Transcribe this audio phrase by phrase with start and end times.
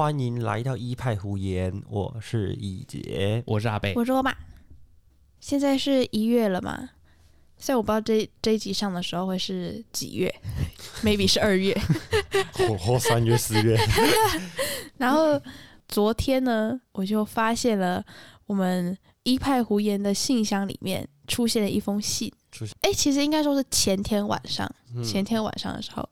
[0.00, 3.44] 欢迎来到一派胡言，我是易杰。
[3.46, 4.34] 我是阿贝，我是欧巴，
[5.40, 6.88] 现在是一月了嘛，
[7.58, 10.34] 虽然我不知道这这一集上的时候会是几月，
[11.04, 11.78] maybe 是二月。
[12.56, 13.76] 火候三月四月，
[14.96, 15.38] 然后
[15.86, 18.02] 昨天呢，我就发现了
[18.46, 22.74] 我们一派胡言的信箱里面出现了一封信出现。
[22.80, 26.08] 哎，其实应该说是前天晚上，嗯前天晚上的时候。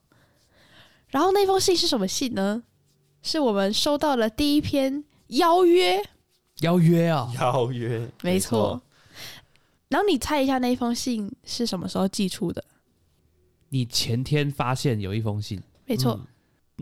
[1.07, 2.63] 然后那封信是什么信呢？
[3.23, 6.03] 是我们收到了第一篇邀约，
[6.61, 8.81] 邀约啊，邀约，没错。
[9.89, 12.63] 然后你猜一下那封信是什么时候寄出的？
[13.71, 16.27] 你前天发现有一封信，没错，嗯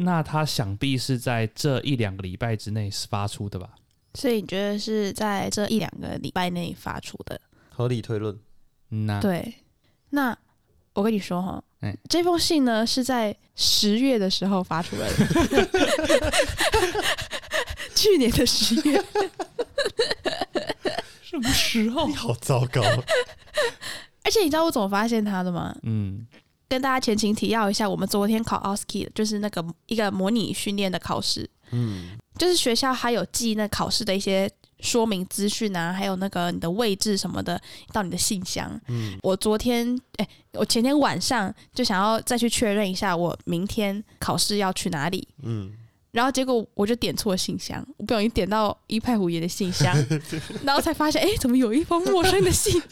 [0.05, 3.71] 那他想必是在这一两个礼拜之内发出的吧？
[4.15, 7.41] 所以你觉得是在这一两个礼拜内发出的？
[7.71, 8.39] 合理推论。
[8.91, 9.55] 嗯呐、对。
[10.11, 10.37] 那
[10.93, 15.69] 我跟你说哈，哎这封信呢是在十月的时候发出来的，
[17.95, 19.03] 去年的十月。
[21.23, 22.15] 什么时候你？
[22.15, 22.81] 好糟糕，
[24.23, 25.75] 而且你知道我怎么发现他的吗？
[25.83, 26.27] 嗯，
[26.69, 37.61] 跟大家前情提要一下，我们昨天考 OSCE，就是那个一个模拟训练的考试，嗯，就是学校还有寄那考试的一些说明资讯啊，还有那个你的位置什么的
[37.93, 38.81] 到你的信箱。
[38.89, 45.73] 嗯，我昨天哎、我前天晚上就想要再去确认一下我明天考试要去哪里，嗯，
[46.11, 49.95] 然后结果我就点错信箱，我不小心点到一派胡言的信箱，
[50.65, 52.81] 然后才发现哎、怎么有一封陌生的信？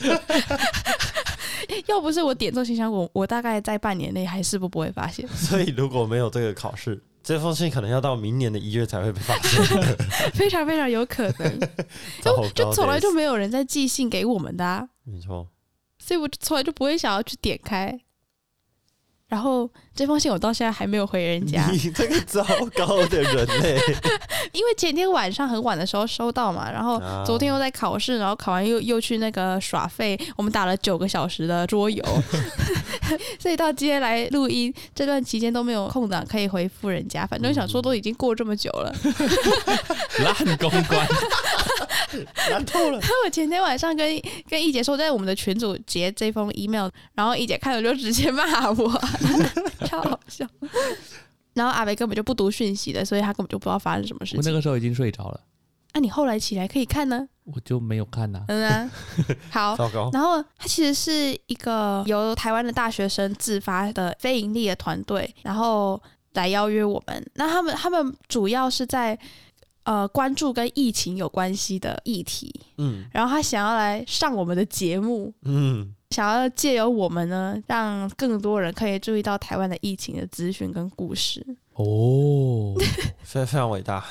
[1.86, 9.82] 要不是我点错信箱，我我大概在半年内还是不不会发现，所以如果没有这个考试，这封信可能要到明年的一月才会被发现。
[10.34, 11.58] 非常非常有可能，
[12.20, 15.48] 糟糕就从来就的没有人在寄信给我们的、啊，没错，
[15.98, 17.98] 所以我就从来就不会想要去点开。
[19.28, 23.78] 然后这封信我到现在还没有回人家， 你这个糟糕的人类，
[24.52, 27.22] 因为前天晚上很晚的时候收到嘛，然后啊。
[27.24, 32.04] 昨天又在考试，然后考完又又去那个耍废，我们打了九个小时的桌游，
[33.40, 37.26] 所以到今天来录音这段期间都没有空档可以回复人家。
[37.26, 38.94] 反正想说都已经过这么久了，
[40.18, 41.08] 烂公关，
[42.50, 43.00] 难透了。
[43.24, 49.02] 我前天晚上跟跟易姐说，在我们的群组截这封 email，然后易姐看了就直接骂我，
[49.88, 50.46] 超好笑。
[51.52, 54.38] 然后阿北根本就不读讯息的，所以他根本就不知道发生什么事情。
[54.38, 54.52] 我那。
[54.52, 55.40] 个时候已经睡着了，
[55.92, 57.28] 那、你后来起来可以看呢？
[57.44, 58.90] 我就没有看呐、嗯啊，
[59.52, 66.00] 好，糟糕，然后他其实是一个由台湾的大学生自发的非盈利的团队，然后
[66.32, 67.30] 来邀约我们。
[67.34, 69.18] 那他们他们主要是在
[69.82, 73.04] 呃关注跟疫情有关系的议题，嗯。
[73.12, 81.44] 然后他想要来上我们的节目，嗯，想要借由我们呢，让更多人可以注意到台湾的疫情的资讯跟故事。
[81.72, 82.72] 哦，
[83.24, 84.04] 非非常伟大。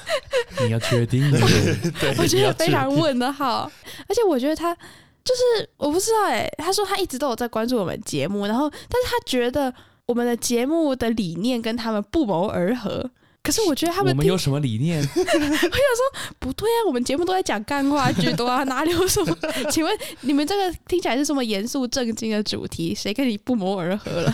[0.66, 1.40] 你要确定的，
[2.02, 3.72] 对，我觉得非常问的好，
[4.10, 4.76] 而且我觉得他
[5.24, 9.74] 就是我不知道哎、他说他一直都有在关注我们节目，然后但是他觉得
[10.06, 13.10] 我们的节目的理念跟他们不谋而合。
[13.44, 15.00] 可是我觉得他们听我们有什么理念？
[15.04, 19.38] 我想说不对啊，我们节目都在讲干话居多啊，哪里有什么？
[19.70, 22.96] 请问你们这个听起来是什么严肃正经的主题？
[22.96, 24.34] 谁跟你不谋而合了？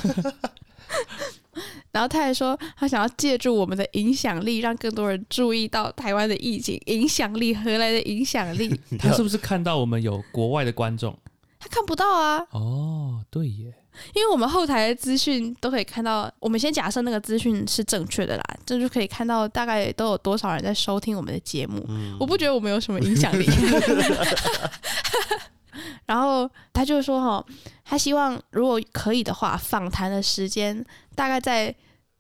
[1.92, 6.80] 然后他还说，他想要借助我们的影响力，让更多人注意到台湾的疫情。
[6.86, 8.80] 影响力何来的影响力？
[9.00, 11.18] 他是不是看到我们有国外的观众？
[11.60, 12.79] 他看不到啊，哦，
[13.32, 13.74] 对耶，
[14.16, 16.32] 因为我们后台的资讯都可以看到。
[16.40, 21.86] 我们先假设那个资讯是正确的啦，这就可以看到大概都有多少人在收听我们的节目。
[21.90, 23.46] 嗯我不觉得我们有什么影响力。
[26.08, 27.46] 然后他就说哈，
[27.86, 31.74] 他希望如果可以的话，访谈的时间大概在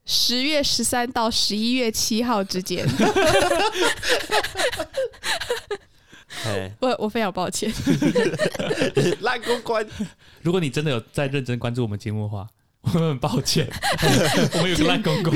[0.05, 2.87] 十月十三到十一月七号之间。
[6.45, 7.71] 哎， 我我非常抱歉，
[9.21, 9.85] 烂公关，
[10.41, 12.47] 如果你真的有在认真关注我们节目的话，
[12.81, 13.67] 我们很抱歉，
[14.53, 15.33] 我们有个烂公公，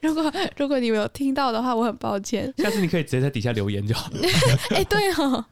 [0.00, 2.52] 如果如果你没有听到的话，我很抱歉。
[2.58, 4.20] 下次你可以直接在底下留言就好了。
[4.70, 5.44] 哎、对哦。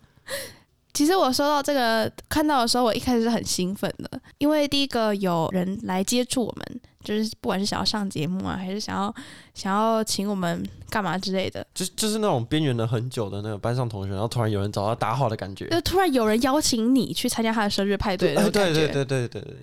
[0.95, 9.15] 其实我收到这个看到的时候，我一开始是很兴奋的，因为第一个有人来接触我们，就是不管是想要上节目啊，还是想要
[9.55, 15.69] 想要请我们干嘛之类的，就就是那种边缘了很久的那个班上同学，然后突然有人找到打好的感觉。
[15.69, 18.51] 就突然有人邀请你去参加他的生日派对的。
[18.51, 19.57] 对对对对对对，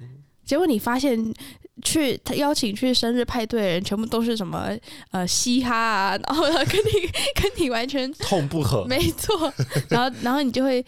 [0.45, 1.33] 结果你发现
[1.83, 4.69] 去他邀请去生日派对的人，全部都是什么
[5.11, 8.85] 呃嘻哈啊，然后 跟你跟你完全痛不合。
[8.85, 9.53] 没错，
[9.89, 10.83] 然后然后你就会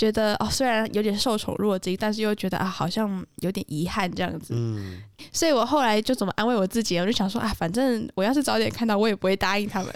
[0.00, 4.54] 觉得哦，虽然有点受宠若惊，但是又觉得啊，好像有点遗憾这样子。
[4.56, 9.94] 嗯，所以我后来就怎么安慰我自己，我就想说啊，反正我要是早点看到，我也不会答应他们，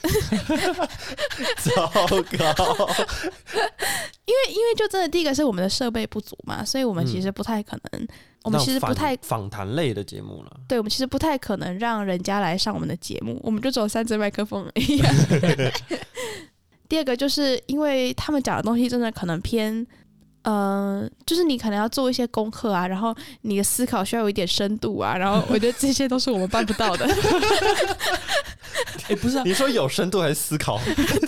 [1.56, 2.86] 糟糕，
[4.26, 8.06] 因为因为就真的第一个是我们的设备不足嘛，所以我们其实不太可能，
[8.42, 10.54] 我们其实不太访访谈类的节目了。
[10.68, 15.02] 对，我们其实不太可能让人家来上我们的节目，我们就只有三支麦克风而已。
[16.94, 19.84] 第二个就是因为他们讲的东西真的可能偏，
[20.42, 27.04] 呃，就是你可能要做一些功课啊，然后你的思考需要有一点深度啊，然后 我觉得这些都是我们办不到的。
[29.10, 30.78] 哎、不是啊，你说有深度还是思考？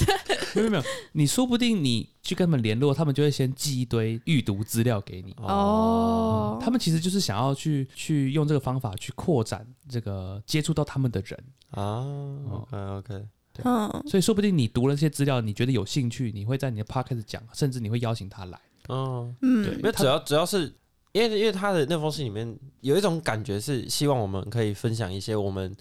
[0.55, 5.35] 没有没有，你说不定你去跟他们联络，他们就会先寄一堆预读资料给你。
[5.39, 12.07] 哦，他们其实就是想要去去用这个方法去扩展这个接触到他们的人，啊
[12.53, 13.25] ，OK OK，
[13.65, 18.61] 嗯，所以说不定你读了这些资料，你觉得有兴趣，你会在你的 podcast 讲，甚至你会邀请他来。
[18.89, 19.75] 嗯，嗯，对。
[19.77, 20.73] 因为主要主要是
[21.13, 25.75] 因为因为他的那封信里面有一种感觉是希望我们可以分享一些我们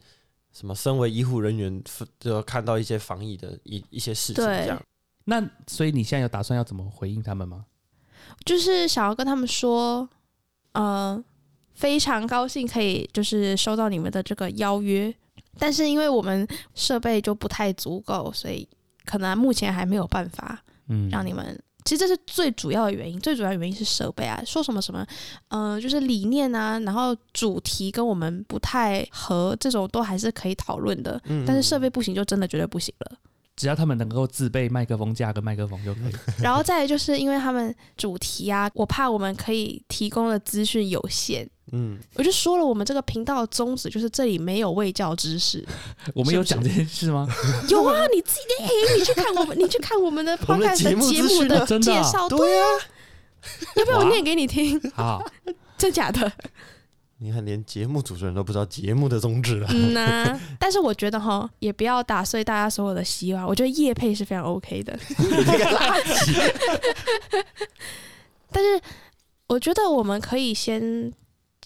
[0.53, 1.83] 什么身为医护人员
[2.19, 4.81] 就看到一些防疫的一一些事情对这样。
[5.25, 7.65] 那所以你现在有打算要怎么回应他们吗？
[8.43, 10.07] 就是想要跟他们说，
[10.71, 11.23] 呃，
[11.73, 15.13] 非常高兴可以就是收到你们的这个邀约，
[15.57, 18.67] 但是因为我们设备就不太足够，所以
[19.05, 21.59] 可能目前还没有办法嗯，让你们。
[21.83, 25.05] 其实这是最主要的原因，最主要的原因是设备啊，说什么什么，
[25.49, 31.21] 呃，就是理念啊，然后主题跟我们不太合，这种都还是可以讨论的。
[31.25, 33.11] 嗯但是设备不行，就真的绝对不行了。
[33.55, 36.13] 只要他们能够自备麦克风架跟麦克风就可以。
[36.41, 45.65] 然后再来就是因为他们主题啊，我怕我们可以提供的资讯有限，嗯，我就说了，我们这个频道的宗旨就是这里没有卫教知识。
[46.13, 47.27] 我们有讲这件事吗？
[47.69, 52.67] 有啊，你自己哎、你去看我们，你去看我们的 podcast 节目的介绍，对啊，
[53.75, 54.79] 要不要我念给你听？
[54.93, 55.23] 好，
[55.77, 56.31] 真假的？
[57.17, 59.67] 你看连节目主持人都不知道节目的宗旨了。
[59.71, 63.47] 嗯呐、但是我觉得哈，也不要打碎大家所有的希望。
[63.47, 64.99] 我觉得叶配是非常 OK 的，
[68.51, 68.81] 但是
[69.47, 71.11] 我觉得我们可以先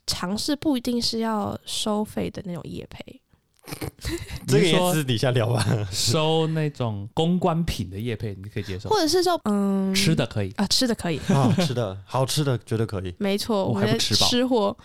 [0.09, 3.21] 尝试，不一定是要收费的那种叶配。
[4.47, 5.87] 这个也你是说私底下聊吧。
[5.91, 10.51] 收那种公关品的叶配，你可以接受或，者是说，嗯，吃的可以。
[10.57, 13.13] 啊，吃的可以， 好吃的，好吃的绝对可以。
[13.19, 14.75] 没错，我我们的还不吃饱吃货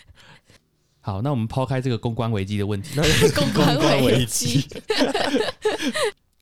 [1.02, 2.98] 好，那我们抛开这个公关危机的问题，
[3.34, 4.66] 公关关危危机。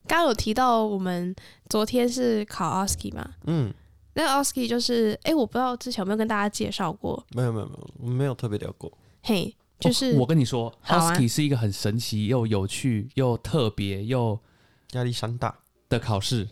[0.07, 1.35] 刚刚有提到我们
[1.69, 3.29] 昨天是考 OSCE 嘛？
[3.45, 3.73] 嗯，
[4.13, 8.91] 那个 Oski 就是，哎、我不知道之前有没有跟大家介绍过，没有没有没有，我没有特别聊过。
[9.21, 14.39] 嘿，就是、哦我跟你说啊 o s k i 是一个很神奇又有趣又特别又
[14.93, 15.55] 压力山大，
[15.87, 16.47] 的考试。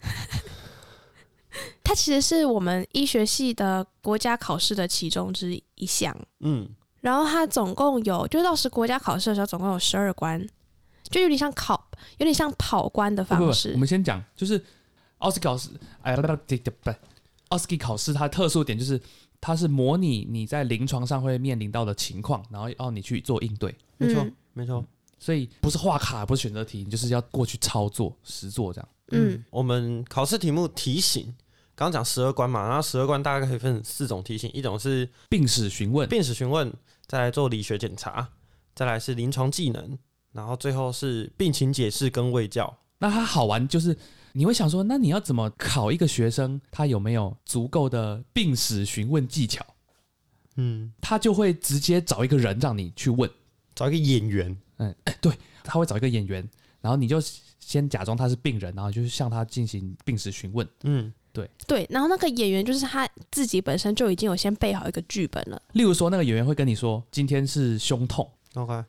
[1.84, 6.16] 它其实是我们医学系的国家考试的其中之一项。
[6.40, 6.66] 嗯，
[7.00, 10.40] 然后它总共有，就到时国家考试的时候，总共有十二关，
[11.10, 11.88] 就有点像考，
[12.18, 13.78] 有点像跑关的不不不，方式我。
[13.78, 14.64] 们先讲，就是
[15.22, 15.70] 奥斯考试，
[16.02, 16.90] 哎，不不不，
[17.48, 19.00] 奥斯卡考试它特殊点就是
[19.40, 24.84] 它是模拟你在临床上会面临到的情况，然后要你去做应对，没错嗯没错。
[25.18, 28.88] 所以不是画卡，不是选择题，你就是要过去操作实做这样。
[29.12, 31.24] 嗯，我们考试题目题型，
[31.76, 36.72] 刚刚讲十二关嘛，然后十二关大概可以分四种题型，一种是病史询问，病史询问，
[37.06, 38.28] 再来做理学检查，
[38.74, 39.96] 再来是临床技能，
[40.32, 42.78] 然后最后是病情解释跟卫教。
[42.98, 43.96] 那它好玩就是
[44.32, 49.64] 你会想说，那你要怎么考一个学生，他有没有足够的病史询问技巧？
[50.56, 53.30] 嗯，他就会直接找一个人让你去问，
[53.74, 55.32] 找一个演员，嗯，对
[55.64, 56.46] 他会找一个演员，
[56.80, 57.18] 然后你就
[57.58, 60.68] 先假装他是病人，然后就是向他进行病史询问。
[60.82, 61.86] 嗯，对对。
[61.88, 65.62] 然后那个演员就是他自己本身就已经有先备好一个剧本了。
[65.72, 68.84] 例如说，那个演员会跟你说，今天是胸痛，OK，哎，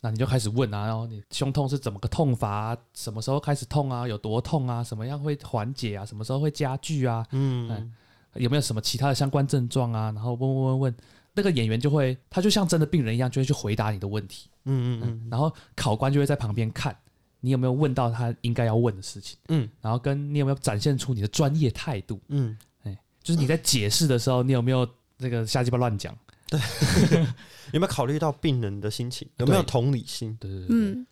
[0.00, 2.76] 那你就开始问啊，然后你胸痛是怎么个痛法、啊？
[2.94, 4.06] 什么时候开始痛啊？
[4.06, 4.84] 有多痛啊？
[4.84, 6.04] 什么样会缓解啊？
[6.04, 7.26] 什么时候会加剧啊？
[7.32, 7.92] 嗯，
[8.34, 10.12] 有没有什么其他的相关症状啊？
[10.14, 10.96] 然后问问问问，
[11.32, 14.48] 那个演员就会，他就像真的病人一样，就会去回答你的问题。
[14.64, 16.96] 嗯嗯嗯，然后考官就会在旁边看
[17.40, 24.88] 你有没有问到他应该要问的事情，嗯然后跟你有没有展现出你的专业态度，嗯，哎就是你在解释的时候，你有没有
[25.18, 26.16] 那个瞎鸡巴乱讲？
[27.72, 29.28] 有没有考虑到病人的心情？
[29.38, 30.36] 有没有同理心？
[30.40, 31.06] 对对对对，嗯，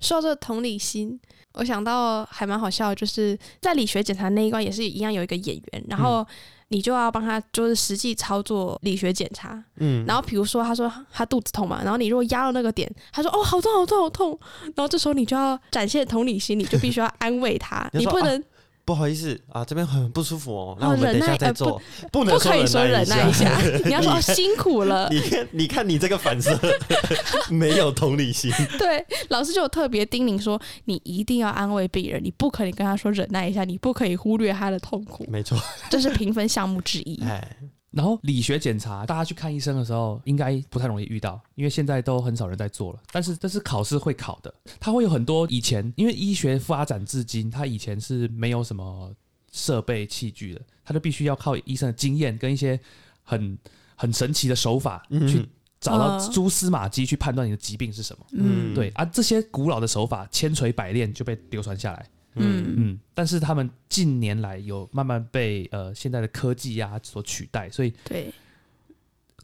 [0.00, 1.18] 说到这个同理心，
[1.54, 6.26] 我想到还蛮好笑，就是在理学检查那一关也是一样有一个演员，然后
[6.68, 9.62] 你就要帮他就是实际操作理学检查。
[9.76, 14.38] 嗯，然后比如说他说他肚子痛嘛，然后你如果压到那个点，他说哦好痛好痛好痛，
[14.74, 18.42] 然后这时候你就要展现同理心，你就必须要安慰他， 你你不能
[18.84, 23.60] 不好意思啊，这边很不舒服哦，那哦我们等一下再做，不能不可以说忍耐一下。
[23.60, 25.08] 下， 你要说哦 辛苦了。
[25.10, 26.58] 你看，你看你这个反射
[27.48, 35.58] 没有同理心，对，老师就特别叮咛说，你一定要安慰病人，你不可以跟他说忍耐一下，你不可以忽略他的痛苦，没错。
[35.88, 37.22] 这是评分项目之一。
[37.24, 37.56] 哎，
[37.92, 42.98] 然后理学检查，大家去看医生的时候，应该不太容易遇到，因为现在都很少人在做了。
[43.12, 49.14] 但是这是考试会考的，它会有很多以前，因为医学发展至今，它以前是没有什么
[49.52, 52.80] 设备器具的，它就必须要靠医生的经验跟一些
[53.22, 53.58] 很
[53.94, 55.46] 很神奇的手法嗯去
[55.78, 58.26] 找到嗯蛛丝马迹，去判断你的疾病是什么。
[58.32, 62.08] 嗯对啊，这些古老的手法千锤百炼就被流传下来。
[62.34, 62.74] 嗯。
[62.76, 68.32] 嗯，但是他们近年来有慢慢被呃现在的科技呀、所取代，所以对，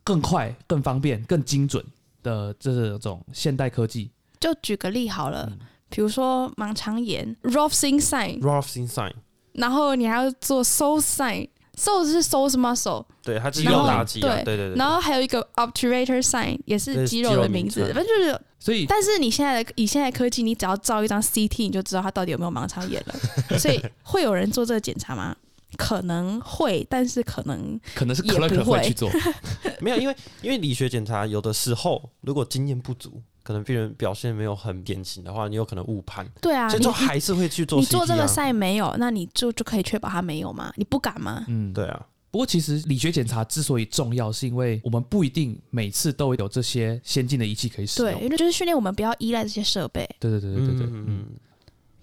[0.02, 1.85] 更快、更方便、更精准
[2.23, 4.11] 的这种现代科技。
[4.40, 5.59] 就举个例好了，嗯。
[5.90, 9.14] 比如说盲肠炎 （Rolfing sign），Rolf sign，
[9.52, 11.49] 然后你还要做 soul sign。
[11.78, 14.76] Soul 是 soul muscle，对，它肌肉打击啊，对对对对。
[14.76, 18.38] 然后还有一个 obturator sign，也是是肌肉的名字，反正就是。
[18.61, 23.14] 所以但是你现在的以现在科技，你只要照一张 CT，你就知道他到底有没有盲肠炎了。
[23.56, 25.35] 所以会有人做这个检查吗？
[25.76, 29.08] 可能会，但是可能可能是也 clerk 不会会去做，
[29.80, 38.26] 没有，因为因为理学检查有的时候如果经验不足，可能病人表现没有很典型的话，你有可能误判，对啊，所以就还是会去做你做这个啊。
[38.26, 40.70] 赛没有，那你就就可以确保他没有吗？
[40.76, 41.46] 你不敢吗？
[41.48, 48.20] 嗯，对啊，不过其实理学检查之所以重要，是因为我们不一定每次都有这些先进的仪器可以使对，用。
[48.24, 50.06] 因为就是训练我们不要依赖这些设备。
[50.20, 51.26] 对对对对对对，嗯嗯。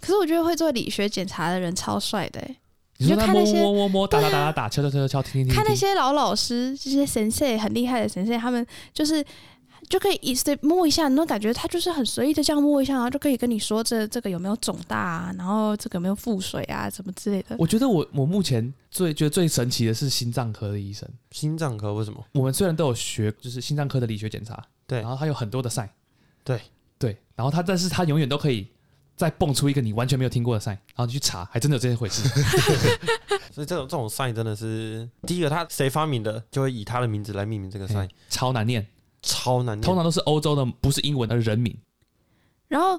[0.01, 2.57] 可是我觉得会做理学检查的人超帅的、欸，
[2.97, 9.23] 你说他摸就看那些摸摸摸打打打打打敲敲敲敲敲听听听，看那些老老师，这些神社很厉害的神社，他们就是
[9.89, 17.55] 就可以一随摸一下，你都感觉他就是很随意的这样摸一下，然后就可以跟你说这这个有没有肿大啊，然后这个有没有腹水啊，什么之类的。
[17.57, 21.07] 我觉得我我目前最觉得最神奇的是心脏科的医生。
[21.31, 22.23] 心脏科为什么？
[22.33, 25.89] 我们虽然都有学，就是心脏科的理学检查，对然后他有很多的 sign，
[26.43, 26.61] 对
[26.97, 28.67] 对，然后他但是他永远都可以
[29.15, 32.27] 再蹦出一个你完全没有听过的 sign，然后你去查，还真的有这些回事。
[33.51, 38.85] 所以这种这种 sign 真的是第一个，他谁发明的，就会以他的名字来命名这个 sign，超难念，
[39.25, 39.81] 超难念。
[39.81, 41.75] 通常都是欧洲的，不是英文，的人名。
[42.67, 42.97] 然后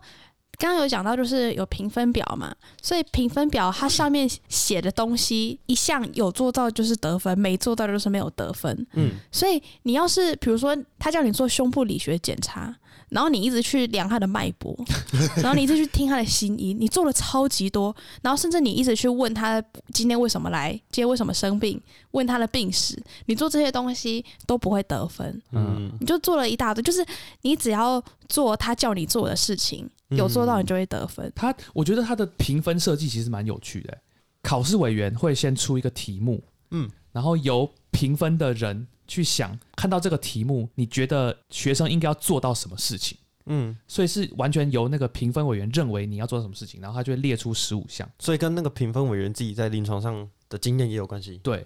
[0.58, 8.86] 刚刚有讲到，就是有评分表嘛，所以评分表它上面写的东西，一项有做到就是得分，没做到就是没有得分。
[8.94, 12.74] 嗯，所以你要是比如说他叫你做胸部理学检查，
[13.16, 14.76] 然后你一直去量他的脉搏，
[15.40, 19.58] 然后你一直去听他的心音，你做了超级多，然后甚至你一直去问他
[19.94, 21.80] 今天为什么来，今天为什么生病，
[22.10, 27.02] 问他的病史，你做这些东西都不会得分，嗯，你就做了一大堆，就是
[27.40, 31.32] 你只要做他叫你做的事情，有做到你就会得分。
[31.34, 33.96] 他我觉得他的评分设计其实蛮有趣的。
[34.42, 43.18] 考试委员会先出一个题目，嗯，然后由评分的人去想，看到这个题目，你觉得学生应该要做到什么事情？
[43.46, 48.08] 嗯，所以是完全由那个评分委员认为你要做什么事情，然后他就会列出十五项。
[48.18, 51.38] 所以跟那个评分委员自己在临床上的经验也有关系。
[51.44, 51.64] 对，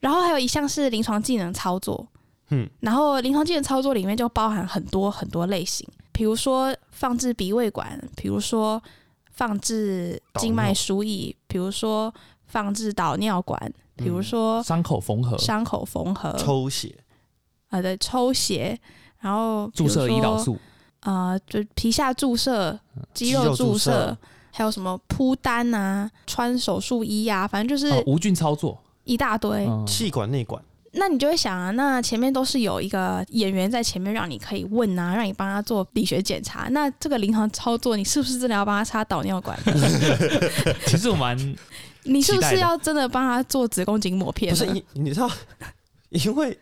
[0.00, 2.08] 然后还有一项是临床技能操作，
[2.48, 8.82] 嗯，然后临床技能操作里面就包含很多很多类型，比如说放置鼻胃管，比如说
[9.32, 12.12] 放置静脉输液，比如说
[12.46, 16.96] 放置导尿管，比如说伤口缝合、伤口缝合，抽血，
[17.70, 18.78] 呃对抽血，
[19.20, 20.58] 然后注射胰岛说素，
[21.00, 22.78] 呃，就皮下注射、
[23.14, 23.90] 肌肉注注射。
[23.90, 24.18] 射，
[24.52, 29.66] 还有什么铺单啊、穿手术衣啊，反正就是哦，无菌操作，一大堆。
[29.66, 30.62] 嗯，气管内管，
[30.92, 36.68] 那你就会想啊，那前面都是有一个演员在前面，让你可以问啊，让你帮他做理学检查。
[36.70, 39.58] 那这个临床操作，你是不是真的要帮他插导尿管？
[40.86, 41.36] 其实我蛮
[42.06, 44.50] 你是不是要真的帮他做子宫颈抹片？
[44.50, 45.30] 不是你你知道，
[46.10, 46.58] 因为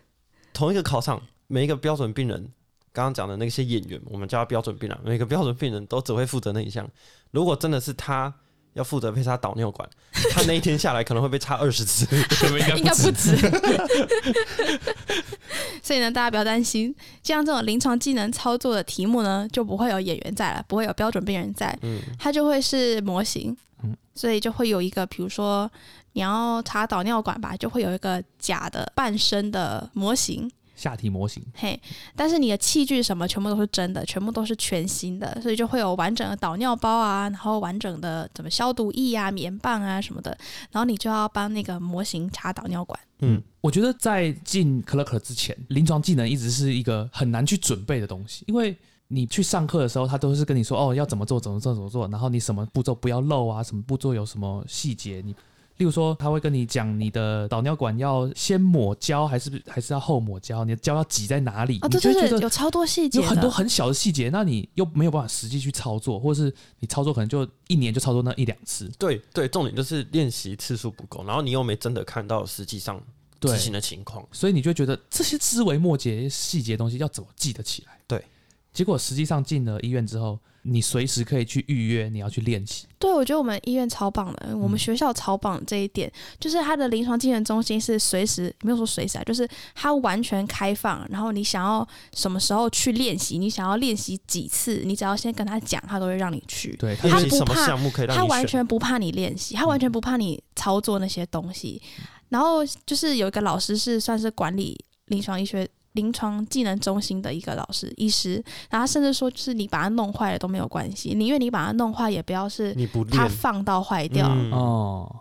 [0.53, 2.51] 同一个考场，每一个标准病人，
[2.91, 6.89] 刚刚讲的那些演员，我们叫他标准病人，每个标准病人都只会负责那一项。
[7.31, 8.33] 如果真的是他
[8.75, 9.89] 要负责被插导尿管，
[10.31, 12.05] 他那一天下来可能会被插二十次。
[12.77, 13.35] 应该不止。
[15.81, 22.01] 所以呢，大家不要担心，像这种临床技能操作的题目呢，就不会有演员在了，不会有标准病人在，嗯。
[22.19, 23.55] 它就会是模型。
[23.83, 25.69] 嗯，所以就会有一个，比如说
[26.13, 30.51] 你要插导尿管吧，就会有一个假的半身的模型，
[30.85, 31.81] 下体模型，嘿，
[32.15, 40.37] 但是你的器具什么全部都是真的，全部都是全新的，所以就会有完整的导尿包啊，然后完整的怎么消毒液啊、棉棒啊什么的，
[40.69, 42.99] 然后你就要帮那个模型插导尿管。
[43.21, 48.77] 嗯，我觉得在进 clerk 之前，临床技能一直是一个很难去准备的东西，因为
[49.07, 55.35] 你去上课的时候，他都是跟你说哦要怎么做怎么做怎么做，然后你什么步骤不要漏啊，什么步骤有什么细节，你
[55.77, 73.01] 例如说他会跟你讲你的导尿管要先抹胶还是还是要后抹胶，你的胶要挤在哪里，哦，对对对，你就会觉得有超多细节，有很多很小的细节，那你又没有办法实际去操作，或者是你操作可能就一年就操作那一两次，对对，重点就是练习次数不够，然后你又没真的看到实际上
[73.39, 73.51] 对。
[73.51, 74.25] 执行的情况。
[74.31, 77.99] 所以你就会觉得这些枝微末节、细节的东西要怎么记得起来？
[78.07, 78.23] 对，
[78.73, 82.87] 结果实际上进了医院之后，你随时可以去预约，你要去练习。
[82.97, 96.75] 对，我觉得我们医院超棒的，我们学校超棒这一点，就是它的临床技能中心是随时没有说随时啊，就是它完全开放，然后你想要什么时候去练习，你想要练习几次，你只要先跟他讲，他都会让你去。
[96.77, 98.45] 对，他不怕什么项目可以让他完？
[98.45, 101.81] 全不怕你练习，他完全不怕你操作那些东西。
[102.29, 114.27] 然后就是有一个老师是算是管理临床医学、临床技能中心的一个老师医师，然后甚至说，就是你把它弄坏了都没有关系，宁愿你把它弄坏，也不要是你不练，它放到坏掉。
[114.29, 114.51] 嗯。
[114.51, 115.15] 哦，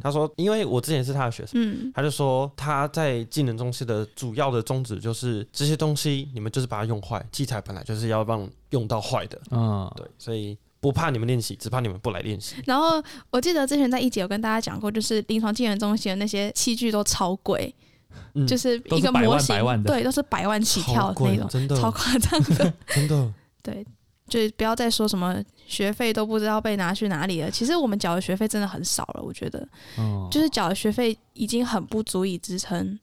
[0.00, 1.52] 他说，因为我之前是他的学生。
[1.54, 1.92] 嗯。
[1.94, 12.54] 他就说他在技能中心的主要的宗旨就是这些东西你们就是把它用坏，器材本来就是要让用到坏的，嗯，对，所以不怕你们练习，只怕你们不来练习。
[12.66, 17.74] 然后我记得之前在一节有跟大家讲过，就是临床技能中心的那些器具都超贵，
[18.34, 22.72] 嗯就是一个模型，对，都是百万起跳的那种，真的超夸张的。
[22.88, 23.84] 真的， 对，
[24.28, 27.50] 就是不要再说什么学费都不知道被拿去哪里了。
[27.50, 32.98] 其实我们缴的学费真的很少了，我觉得，哦，就是缴的学费已经很不足以支撑，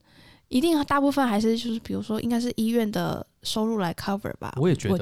[0.47, 4.53] 一定大部分还是就是比如说应该是医院的收入来 cover 吧。
[4.57, 4.97] 我也觉得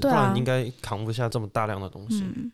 [0.00, 2.22] 对啊应该扛不下这么大量的东西。
[2.22, 2.52] 嗯，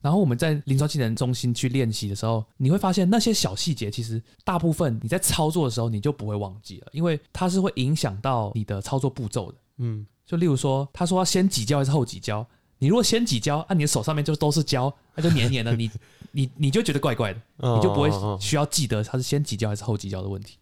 [0.00, 9.58] 然后我们在临床技能中心去练习的时候，你会发现那些小细节，其实大部分你在操作的时候你就不会忘记了，因为它是会影响到你的操作步骤的。
[9.78, 12.46] 嗯，就例如说，他说要先挤胶还是后挤胶，
[12.78, 15.90] 你如果先挤胶，啊，你的手上面就都是胶，那就黏黏的，你
[16.32, 17.40] 你你就觉得怪怪的，
[17.76, 20.58] 你就不会哦需要记得它是先挤胶还是后挤胶的问题。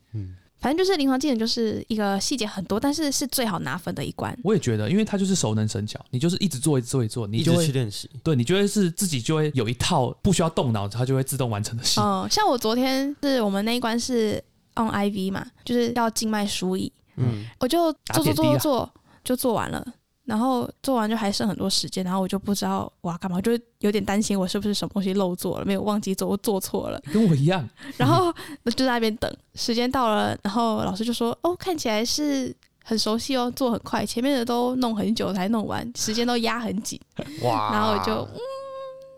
[0.58, 4.36] 反正就是临床技能就是一个细节很多，但是是最好拿分的一关。
[4.42, 8.10] 我也觉得，因为它就是熟能生巧，你就是一直做，一直做，一直做，你就会去练习。
[8.23, 12.00] 对你就会是自己就会有一套不需要动脑，它就会自动完成的戏。
[12.00, 14.42] 嗯，像我昨天是我们那一关是
[14.75, 19.86] on IV 嘛，就是要静脉输液，嗯，我就做做做做做就做完了，
[20.26, 28.32] 然后做完就还剩很多时间，然后我就不知道我要干嘛，我就有点担心我是不是什么东西漏做了，没有忘记做，我做错了，跟我一样，然后
[28.65, 37.00] 就在那边等，时间到了，然后老师就说：“哦，看起来是很熟悉哦，做很快，前面的都弄很久才弄完，时间都压很紧。
[37.43, 38.41] ”哇，然后我就嗯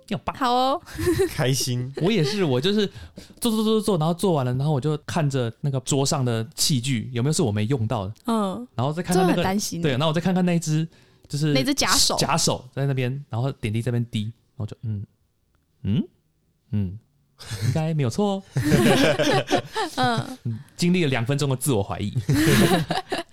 [0.08, 0.34] 要棒。
[0.36, 0.82] 好哦，
[1.30, 1.92] 开心。
[1.96, 2.86] 我也是，我就是
[3.40, 10.86] 做做做做做，然后做完了，然后我就看着那个桌上的器具有没有是我没用到的，嗯，然后再看看那个担心，对，然后我再看看那一只
[11.28, 12.16] 就是那只假手。
[12.16, 15.04] 假手在那边，然后点滴这边滴，然后就嗯。
[15.82, 16.02] 嗯？
[16.72, 16.98] 嗯，
[17.66, 18.42] 应该没有错哦。
[19.96, 22.12] 嗯，嗯经历了两分钟的自我怀疑，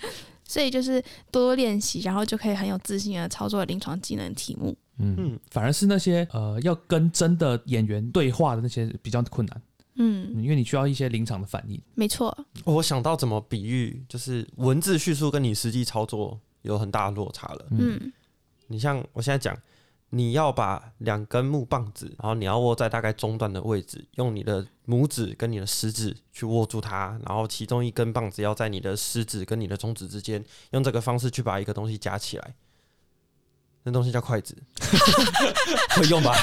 [0.55, 4.73] 所以就是多多练习，然后就可以很有自信的操作临床技能题目。
[4.99, 9.61] 嗯，嗯，反而是那些呃要跟真的演员对话的那些比较困难，
[9.95, 11.77] 嗯，因为你需要一些临场的反应。
[11.93, 17.65] 没错，我想到怎么比喻，就是文字叙述跟你实际操作有很大的落差了。
[17.71, 18.13] 嗯。
[18.67, 19.53] 你像我现在讲，
[20.11, 32.55] 你要把两根木棒子，然后你要握在大概中段的位置，用你的拇指跟你的食指去握住它，然后其中一根棒子要在你的食指跟你的中指之间，用这个方式去把一个东西夹起来。
[33.83, 34.57] 那东西叫筷子，
[35.95, 36.33] 会用吧？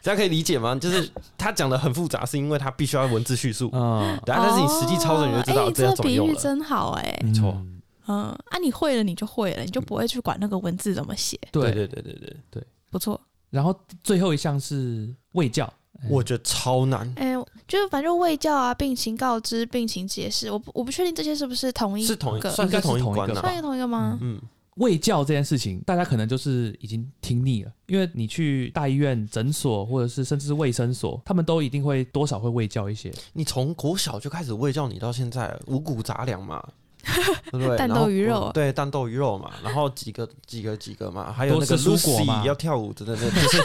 [0.00, 0.74] 这样可以理解吗？
[0.74, 6.40] 就是他讲的很复杂，是因为他必须要文字叙述，嗯，对啊，但是你实际操作你就知道这要个比喻怎么用了。
[6.40, 7.62] 真好哎、没错
[8.06, 11.72] 嗯，啊，你会了你就会了，你就不会去管那个文字怎么写，对。
[11.72, 13.20] 对对对对对，不错。
[13.50, 15.64] 然后最后一项是卫教，
[16.00, 16.08] 哎。
[16.10, 17.34] 我觉得超难，哎、
[17.68, 24.18] 就是反正卫教啊，病情告知、病情解释，我不我不确定这些是不是同一是同一个，算应该是同一个算一个同一个吗？
[24.20, 24.40] 嗯，
[24.76, 33.12] 卫教这件事情，大家可能就是已经听腻了，因为你去大医院、诊所，或者是甚至是卫生所，他们都一定会多少会卫教一些。
[33.32, 36.66] 你从国小就开始喂教你到现在五谷杂粮嘛，
[37.50, 37.76] 对不对？
[37.76, 43.62] 蛋 然后豆鱼肉嗯对，蛋豆鱼肉嘛， 然后几个几个几个嘛，还有那个蔬果要跳舞的那个，就是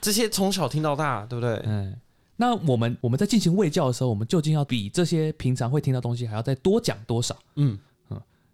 [0.00, 1.60] 这些从小听到大，对不对？
[1.64, 1.94] 嗯，
[2.36, 7.36] 那我们我们在进行卫教的时候，我们究竟要比这些平常会听到东西还要再多讲多少？
[7.56, 7.78] 嗯，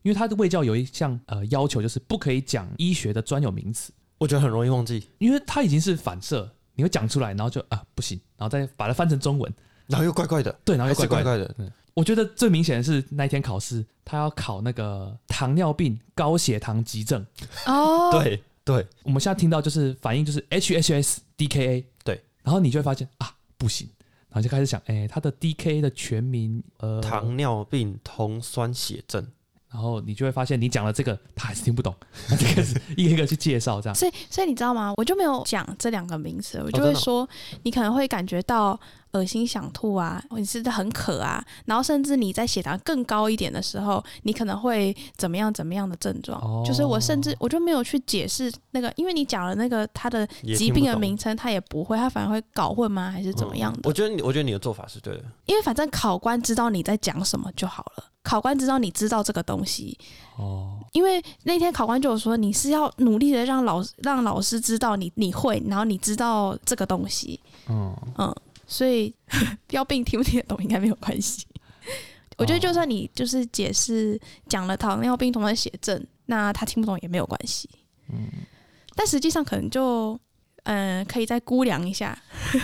[0.02, 9.52] 因为他的卫教有一项呃要求，就是不可以讲医学的专有名词，我觉得很容易忘记，因为它已经是反射，你会讲出来，然后就啊不行，然后再把它翻成中文，
[9.86, 11.24] 然后又怪怪的，对，然后又怪怪的。
[11.24, 17.26] 怪怪的，我觉得最明显的是那一天考试，他要考那个糖尿病高血糖急症。
[17.66, 23.88] 哦，， 对对，我们现在听到就是反应就是 HHS DKA，对，然后你就会发现啊不行，
[24.28, 29.26] 然后就开始想，哎，他的 DKA 的全名呃，糖尿病酮酸血症。
[29.70, 31.94] 然后你就会发现你讲了这个他还是听不懂，
[32.26, 33.94] 他就开始一个一个去介绍这样。
[33.94, 34.94] 所以所以你知道吗？
[34.96, 37.28] 我就没有讲这两个名词，我就会说，
[37.64, 38.80] 你可能会感觉到
[39.12, 46.40] 恶心、想吐啊，或者是很渴啊，然后甚至你在血糖更高一点的时候，你可能会怎么样怎么样的症状。
[46.40, 53.10] 哦就是我甚至我就没有去解释那个，因为你讲了那个他的疾病的名称，他也不会，他反而会搞混吗？
[53.10, 53.80] 还是怎么样的？
[53.84, 55.24] 我觉得你，我觉得你的做法是对的。
[55.46, 59.96] 因为反正考官知道你在讲什么就好了，考官知道你知道这个东西，
[60.36, 68.34] 哦，因为那天考官就有说，你是要努力的让老让老师知道你你会，然后你知道这个东西，嗯，嗯，
[68.68, 69.12] 所以
[69.66, 71.44] 标病听不听得懂应该没有关系。
[72.36, 74.16] 我觉得就算你就是解释
[74.48, 77.68] 讲了糖尿病同的血症，那他听不懂也没有关系。
[78.12, 78.28] 嗯，
[78.94, 80.16] 但实际上可能就
[80.64, 82.16] 嗯、可以再估量一下。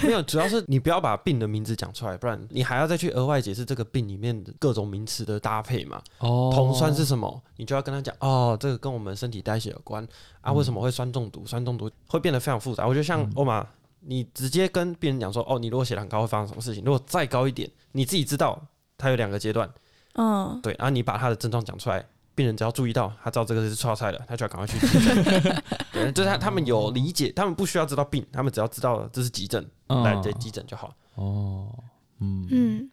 [0.02, 6.02] 没有，主要是你不要把病的名字讲出来，不然你还要再去额外解释这个病里面的各种名词的搭配嘛。
[6.18, 7.42] 哦，酮酸是什么？
[7.56, 10.06] 你就要跟他讲哦，这个跟我们身体代谢有关
[10.42, 10.52] 啊。
[10.52, 11.46] 为什么会酸中毒？
[11.46, 12.86] 酸中毒会变得非常复杂。
[12.86, 13.66] 我觉得像欧玛，
[14.06, 16.84] 你直接跟病人讲说哦，你如果血糖高会发生什么事情？
[16.84, 18.60] 如果再高一点，你自己知道
[18.98, 19.68] 它有两个阶段，
[20.14, 25.24] 嗯，对，然后你把他的症状讲出来，病人只要注意到，他知道这个是超菜了，他就要赶快去急诊。
[25.92, 30.94] 对，就是他他们有理解，他们不需要知道病，他们只要知道这是急诊，来这急诊就好。
[31.14, 31.72] 哦，
[32.20, 32.90] 嗯嗯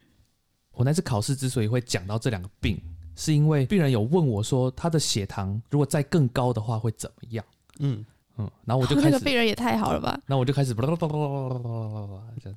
[0.72, 2.80] 我那次考试之所以会讲到这两个病，
[3.14, 7.44] 是因为病人有问我说，他的血糖如果再更高的话会怎么样？
[7.78, 8.04] 嗯，
[8.38, 10.18] 嗯，然后我就 开始，那个病人也太好了吧？
[10.26, 10.96] 那我就开始这样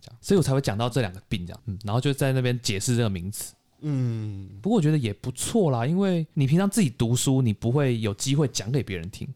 [0.02, 3.54] 讲，所以我才会讲到这两个病这样，嗯，然后就在那边解释这个名词。
[3.82, 9.28] 嗯，不过我觉得也不错啦，因为你平常自己读书，你不会有机会讲给别人听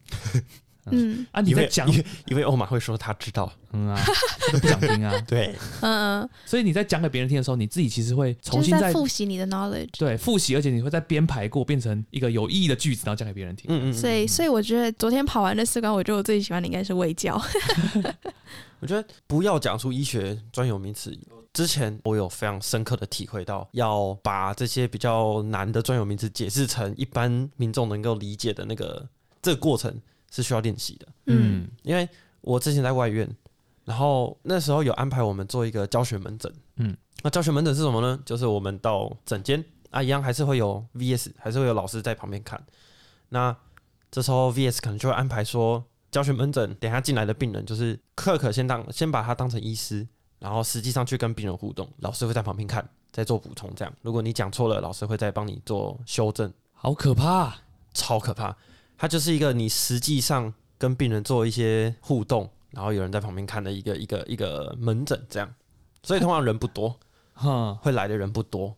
[0.92, 1.42] 嗯啊。
[1.42, 1.92] 你因为在讲，
[2.28, 4.02] 因为欧玛会说他知道，嗯啊，
[4.52, 5.14] 不想听啊。
[5.28, 9.90] 对，嗯，嗯所以你在讲给别人听的时候，你自己其实会重新再复习你的 knowledge。
[9.98, 13.66] 对复习，而且你会再编排过，变成一个有意义的句子，然后讲给别人听。
[13.70, 17.40] 嗯嗯，所以，所以我觉得昨天跑完的四关，我觉得我最喜欢的应该是微教。
[18.82, 21.18] 我觉得不要讲出医学专有名词。
[21.52, 29.06] 之前我有非常深刻的体会到，要把这些比较难的专有名词解释成一般民众能够理解的那个
[29.42, 29.94] 这个过程
[30.32, 31.08] 是需要练习的。
[31.28, 32.08] 嗯因为
[32.42, 33.30] 我之前在外院，
[33.86, 36.52] 然后那时候有安排我们做一个教学门诊。
[36.78, 38.20] 嗯，那教学门诊是什么呢？
[38.26, 42.64] 就是我们到诊间啊，一样还是会有 VS，还是会有老师在旁边看。
[43.30, 43.56] 那
[44.10, 50.08] 这时候 VS 可能就会安排说，教学门诊等下进来的病人，就是课可先当先把他当成医师，
[50.40, 53.70] 然后实际上去跟病人互动，老师会在旁边看，再做补充。
[53.76, 56.52] 这样，如果你讲错了，老师会再帮你做修正。
[56.74, 57.62] 好可怕、啊！
[57.94, 58.56] 超可怕。
[59.00, 65.50] 它就是一个你实际上跟病人做一些互动，然后有人在旁边看的一个一个一个门诊这样，
[66.04, 67.00] 所以通常人不多，
[67.34, 68.76] 哈，会来的人不多。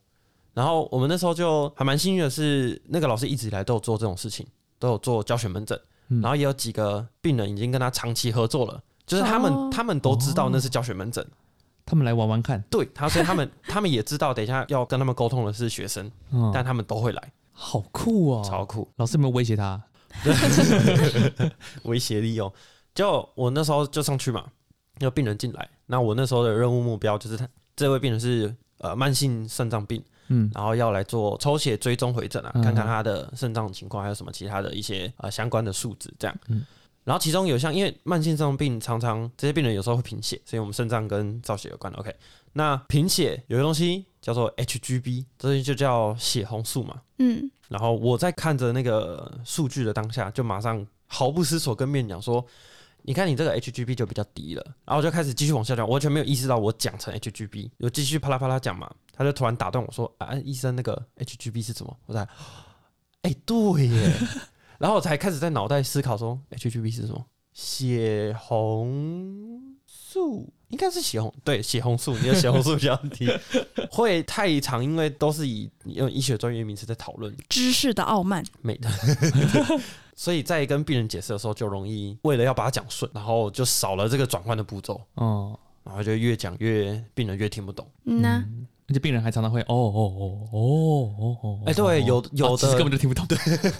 [0.54, 4.46] 然后我们那时候就还蛮幸运的是，那个老师一直以来都有做这种事情，
[4.78, 5.76] 都有做教学门诊，
[6.08, 11.26] 嗯然后也有几个病人已经跟他长期合作了，就是他们、哦他们都知道那是教学门诊，
[11.84, 18.42] 他们来玩玩看，对他，所以他们 他们也知道，等一下要跟他们沟通的是学生，嗯，但他们都会来，好酷哦！
[18.44, 18.86] 超酷。
[18.96, 19.82] 老师有没有威胁他？
[21.84, 22.52] 威胁利用。
[22.94, 24.44] 就我那时候就上去嘛，
[24.98, 36.36] 有病人进来，那我那时候的任务目标就是他这位病人是呃慢性肾脏病，嗯然后要来做抽血追踪回诊啊，嗯看看他的肾脏情况，还有什么其他的一些呃相关的数值这样。
[36.48, 36.64] 嗯
[37.04, 41.92] 然后其中有像因为慢性肾脏病常常这些病人有时候会贫血，所以我们肾脏跟造血有关。
[41.94, 42.14] OK，
[42.52, 47.00] 那贫血有个东西叫做 HGB，这东西就叫血红素嘛。
[47.18, 52.44] 嗯，然后我在看着那个数据的当下，就马上毫不思索跟病人讲说
[53.02, 62.26] ：“你看你这个 HGB 就比较低了。”然后我就开始继续往下讲，完全没有意识到我讲成 HGB，我继续啪啦啪啦讲嘛，他就突然打断我说：“啊，医生，那个 HGB 是什么？”我在，
[63.22, 64.12] 哎、对耶，
[64.82, 67.24] 然后我才开始在脑袋思考说 HGB 是什么？
[67.52, 73.30] 血红素应该是血红，对，血红素，你的血红素比较低，
[73.92, 77.32] 会太长，因为都是以用医学专业名词在讨论。
[77.48, 78.44] 知识的傲慢。
[78.60, 78.90] 美的，
[80.16, 87.86] 所以在跟病人解释的时候，就容易为了要把它讲顺，然后就少了这个转换的步骤，哦，然后就越讲越病人越听不懂。
[88.06, 88.44] 嗯呐、
[88.92, 93.26] 而且病人还常常会哦哦哦哦哦哦，哎对有有的根本就听不懂。
[93.26, 93.38] 对，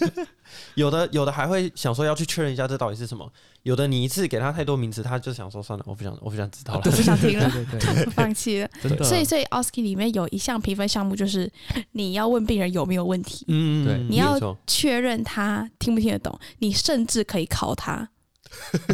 [0.73, 6.81] 有的有的还会想说要去确认一下这到底是什么，有的你一次给他太多名词，他就想说算了，我不想我不想知道了。
[6.83, 8.67] 我不想听了对对对， 放弃了。
[8.81, 9.03] 真的。
[9.03, 11.51] 所以，所以 OSCE 里面有一项评分项目，就是
[11.91, 18.09] 你要问病人有没有问题，嗯，对你要确认他听不听得懂，你甚至可以考他。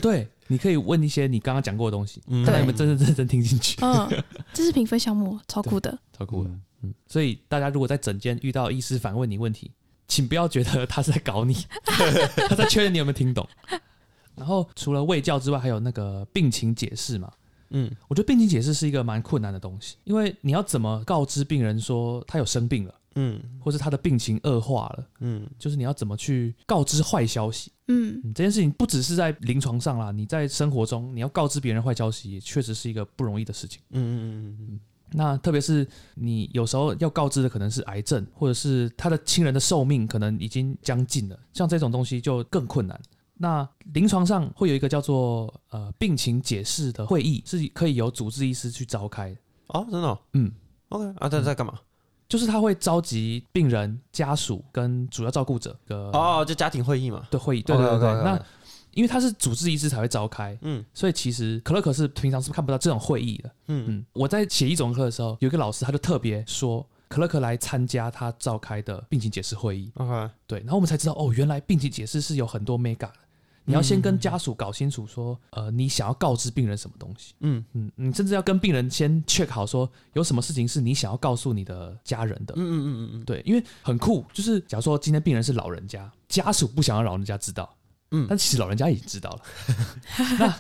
[0.01, 5.97] 对，你可以问一些你刚刚讲过的东西，嗯看他有没有真真正正听进去，嗯， 这是评分项目，超酷的。
[6.12, 6.49] 超酷的。
[6.49, 9.71] 嗯嗯，所以大家如果在诊间遇到医师反问你问题，
[10.07, 11.53] 请不要觉得他是在搞你，
[12.49, 13.47] 他在确认你有没有听懂。
[14.35, 17.31] 然后除了卫教之外，还有那个病情解释嘛。
[17.71, 27.71] 嗯我觉得病情解释是一个蛮困难的东西，因为你要怎么告知病人说他有生病了，嗯或是他的病情恶化了，嗯就是你要怎么去告知坏消息。
[27.89, 33.82] 嗯，嗯，这件事情不只是在临床上啦，你在生活中你要告知别人坏消息，也确实是一个不容易的事情。
[33.89, 34.80] 嗯嗯嗯嗯嗯
[35.12, 43.02] 那特别是你有时候要告知的可能是癌症，或者是他的亲人的寿命可能已经将近了，像这种东西就更困难。
[43.34, 49.36] 那临床上会有一个叫做呃病情解释的会议，是可以由主治医师去召开。
[49.67, 50.52] 哦，真的哦嗯
[50.89, 51.73] ，，OK 啊，在在干嘛？
[52.29, 57.27] 就是他会召集病人家属跟主要照顾者的哦，就家庭会议嘛。
[57.31, 57.61] 对会议。
[57.63, 58.39] 对对对那
[58.91, 63.49] 因为他是主治医师才会召开，嗯所以其实可乐可是平常是看不到这种会议的。
[63.67, 69.91] 嗯嗯，我在写一种课的时候，有一个老师他就特别说，可乐可来参加他召开的病情解释会议。
[69.95, 73.13] ，OK，对，然后我们才知道哦，原来病情解释是有很多 mega 的。
[73.69, 77.36] 你要先跟家属搞清楚说，呃，你想要告知病人什么东西。
[77.41, 82.55] 嗯嗯，你甚至要跟病人先 check 好说，有什么事情是你想要告诉你的家人的。
[82.58, 87.71] 嗯嗯嗯嗯对，因为很酷，就是假如说今天病人是老人家，家属不想要老人家知道，
[88.10, 89.41] 嗯但其实老人家已经知道了。
[90.39, 90.60] 那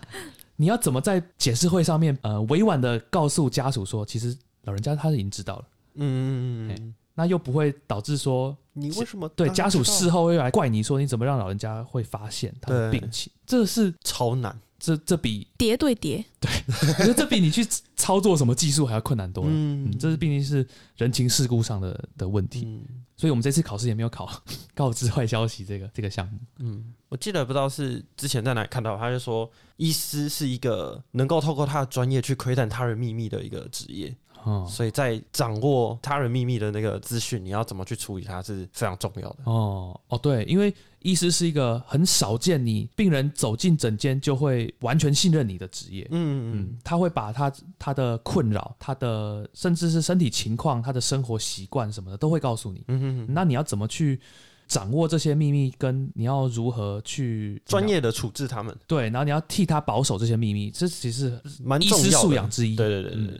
[0.55, 13.29] 你要怎么在解释会上面，呃，委婉的告诉家属说，其实老人家他已经知道了，嗯嗯嗯，那又不会导致说，你为什么对家属事后又来怪你说，你怎么让老人家会发现他的病情？
[13.45, 14.57] 这是超难？
[14.79, 19.49] 这这比叠对叠，我觉得这比你去操作什么技术还要困难多了。
[19.51, 24.41] 嗯嗯，这是毕竟是人情世故上的的问题，嗯所以我们这次考试也没有考
[24.73, 26.39] 告知坏消息这个这个项目。
[26.59, 39.37] 嗯，我记得不知道是之前在哪里看到，他就说医师是一个能够透过他的专业去窥探他人秘密的一个职业，哦所以在掌握他人秘密的那个资讯，你要怎么去处理它是非常重要的。
[39.45, 46.07] 哦哦，对，因为医师是一个很少见，你病人走进诊间就会完全信任你的职业。
[46.11, 52.83] 嗯嗯嗯，他会把他他的困扰、他的甚至是身体情况、他的生活习惯什么的都会告诉你。
[52.87, 54.19] 嗯嗯嗯，那你要怎么去
[54.67, 62.21] 掌握这些秘密，跟你要如何去专业的处置他们对，然后你要替他保守这些秘密，这其实蛮医师重要。
[62.21, 62.75] 素养之一。
[62.75, 63.37] 对对对对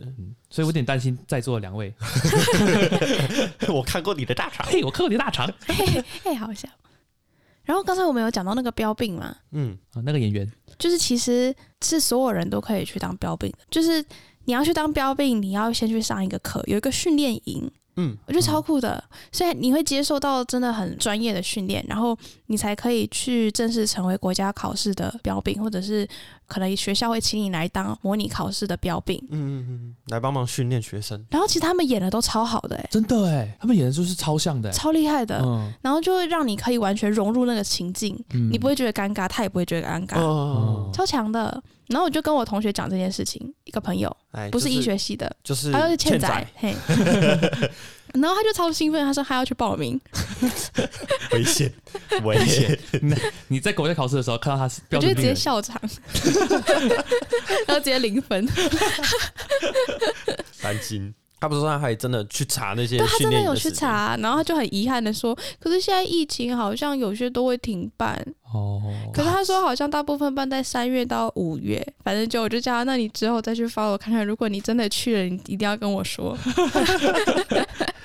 [0.49, 1.93] 所以我有点担心在座的两位。
[3.69, 4.65] 我看过你的大肠。
[4.67, 6.67] 嘿，我看过你的大肠 嘿嘿嘿，好笑。
[7.63, 14.03] 然后刚才我们有讲到那个标病嘛，嗯啊，那个演员就是其实是所有人都可以去当标兵的，就是
[14.45, 19.03] 你要去当标兵，你要先去上一个课，有一个训练营，嗯我觉得超酷的。
[19.31, 26.07] 所以你会接受到真的很专业的训练，然后你才可以去正式成为国家考试的标兵，或者是
[26.47, 29.17] 可能学校会请你来当模拟考试的标兵。
[29.29, 31.23] 嗯嗯嗯，来帮忙训练学生。
[31.29, 35.41] 然后其实他们演的都超好的、欸，真的哎，他们演的就是超像的欸，超厉害的。
[35.43, 41.61] 嗯，然后就会让你可以完全融入那个情境，嗯你不会觉得尴尬，他也不会觉得尴尬，哦，超强的。
[41.87, 46.75] 然后我就跟我同学讲这件事情，一个朋友哎，不是医学系的，就是他就是欠仔仔，，嘿。
[48.13, 49.99] 然后他就超兴奋，他说他要去报名，
[51.31, 51.71] 危 险
[52.23, 52.79] 危险。
[53.47, 55.79] 你在国家考试的时候看到他是我就直接笑场，
[57.67, 58.47] 然后直接零分。
[60.61, 61.13] 担心。
[61.41, 68.21] 他不是说他还真的去查那些对他训真的有去查，然后他就很遗憾的说，可是现在疫情好像有些都会停办，
[68.53, 68.81] 哦，
[69.13, 76.37] 可是他说好像大部分办在三月到五月，反正就我就叫他，那你之后再去 follow 看看，如果你真的去了，你一定要跟我说。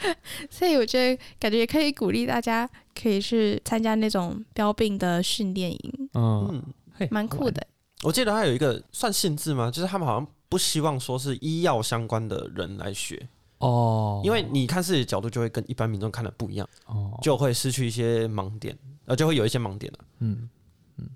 [0.50, 2.68] 所以我觉得感觉也可以鼓励大家
[3.00, 6.62] 可以去参加那种标兵的训练营，嗯，
[7.10, 7.50] 蛮酷。
[7.50, 7.66] 的。
[8.02, 9.70] 我记得他有一个算限制吗？
[9.70, 19.98] 就是他们好像不希望说是医药相关的人来学，哦，因为你看事情的角度就会跟一般民众看的不一样，哦，就会失去一些盲点，呃，就会有一些盲点了。
[20.18, 20.50] 嗯
[20.98, 21.08] 嗯，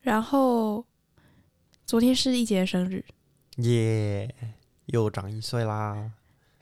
[0.00, 0.84] 然后
[1.86, 3.04] 昨天是一杰的生日，
[3.58, 4.34] 耶、
[4.86, 6.10] 又长一岁啦！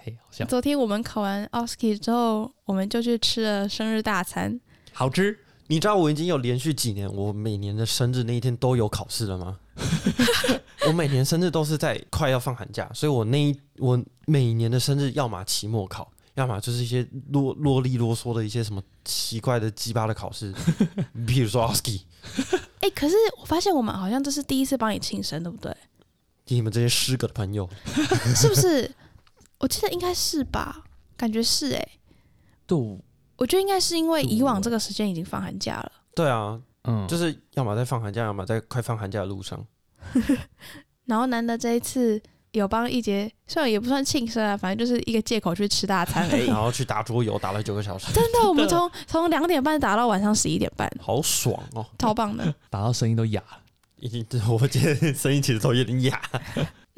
[0.03, 4.59] 嘿，好像昨天我们考完 OSCE 之后，我们就去吃了生日大餐。
[4.93, 9.59] 好吃，你知道我已经有连续几年，我每年的生日那一天都有考试了吗？
[10.87, 20.53] 我每年生日都是在快要放寒假，所以我那一我每年的生日要么期末考，要么就是一些啰啰里啰嗦的一些什么奇怪的鸡巴的考试，
[21.27, 22.03] 比如说 OSCE，
[22.81, 25.77] 哎、可是我发现我们好像这是第一次帮你庆生，对不对？
[26.47, 27.69] 你们这些失格的朋友，
[28.35, 28.91] 是不是？
[29.61, 30.85] 我记得应该是吧，
[31.17, 31.89] 感觉是哎、
[32.67, 32.77] 对，
[33.37, 39.65] 我觉得应该是因为以往这个时间已经放寒假了，对啊，嗯，就是要么在放寒假，要么在快放寒假的路上。
[41.05, 42.21] 然后难得这一次
[42.53, 46.57] 有帮一杰，虽然也不算庆生啊，反正就是一个借口去吃大餐而已然。
[46.57, 51.87] 后去打桌游，打了九个小时，真的，我们从从两点半打到晚上十一点半，好爽哦！
[51.99, 52.55] 超棒的。
[52.71, 53.59] 打到声音都哑了。
[53.97, 56.19] 已经，我今天声音其实都有点哑。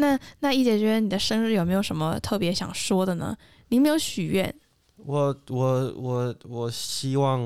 [0.03, 3.37] 那那一姐觉得你的生日有没有什么特别想说的呢？
[3.69, 4.53] 你没有许愿，
[4.97, 7.41] 我我我我希望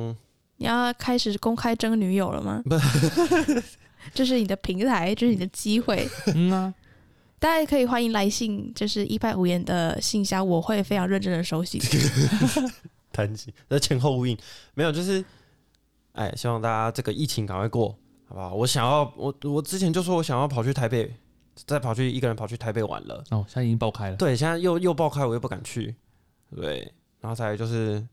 [0.57, 2.63] 你要开始公开征女友了吗？
[2.65, 2.75] 不
[4.15, 6.75] 这是你的平台，这是你的机会， 嗯啊，
[7.39, 11.79] 大家可以欢迎来信，就是一派无言的信箱，我会非常认真的收信。
[13.13, 14.37] 弹琴，那前后呼应，
[14.75, 15.23] 没有，就是，
[16.13, 17.89] 哎，希望大家这个疫情赶快过，
[18.29, 18.55] 好不好？
[18.55, 21.15] 我想要，我我之前就说我想要跑去台北，
[21.65, 24.17] 再跑去一个人跑去台北玩了，哦，现在已经爆开了。
[24.17, 25.95] 对，现在又又爆开，我又不敢去，
[26.55, 28.07] 对，然后再来就是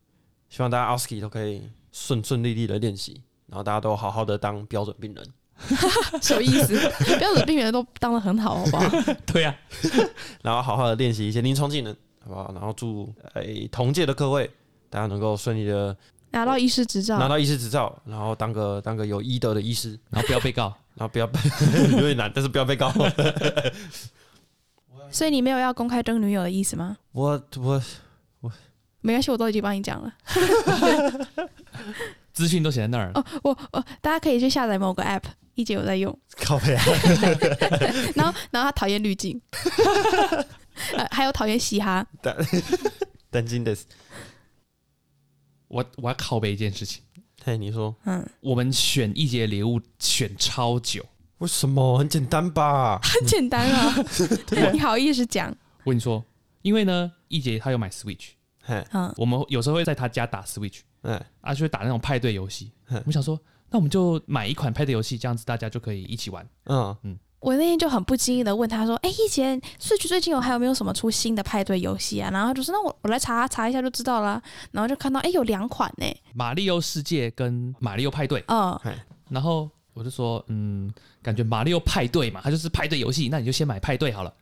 [0.49, 5.27] 希望大家 OSCE 都可以顺顺利利的练习，然后大家都好好的当标准病人，
[6.21, 6.77] 什么意思？
[7.19, 8.89] 标准病人都当的很好，好不好？
[9.27, 9.55] 对啊，
[10.41, 12.51] 然后好好的练习一些临床技能，好不好？
[12.53, 14.49] 然后祝哎同届的各位
[14.89, 15.95] 大家能够顺利的
[16.31, 20.73] 拿到医师执照，拿到医师执照，然后当个当个有医德的医师，然后不要被告。
[20.95, 21.39] 然后不要被
[21.97, 22.91] 有点难，但是不要被告。
[25.11, 26.97] 所以你没有要公开征女友的意思吗？
[27.11, 27.83] 我我
[28.39, 28.51] 我
[29.01, 30.11] 没关系，我都已经帮你讲了。
[32.33, 33.13] 资讯都写在那儿了。
[33.13, 35.21] 哦，我我大家可以去下载某个 app，
[35.53, 36.83] 一姐有在用，靠背啊，
[38.15, 39.39] 然后然后他讨厌滤镜，
[40.97, 42.03] 呃，还有讨厌嘻哈，
[43.29, 43.85] 担心的是，
[45.67, 47.03] 我我要拷贝一件事情，
[47.45, 51.05] 嘿，你说嗯，我们选一节礼物选超久。
[51.39, 51.97] 为什么？
[51.97, 52.99] 很简单吧？
[53.03, 53.93] 很简单啊，
[54.71, 55.49] 你好意思讲？
[55.83, 56.23] 我跟你说，
[56.61, 58.29] 因为呢，一杰他有买 Switch，
[58.63, 62.71] 嘿，嗯，我们有时候会在他家打 Switch，嗯，啊，就会打那种派对游戏。
[62.87, 63.37] 嗯我们想说，
[63.69, 66.47] 那我们就买一款派对游戏，这样子大家就可以一起玩。
[66.67, 78.79] 嗯嗯，我那天就很不经意的问他说：“哎、一姐，Switch 最近有还有没有什么出新的派对游戏啊？”然后他就说：“那我我来查查一下就知道了。”然后就看到哎、有两款呢、马里奥世界跟马里奥派对，嗯，
[79.29, 80.89] 然后我就说，嗯，
[81.21, 84.33] 感觉马里奥派对嘛，它就是派对游戏，那你就先买派对好了。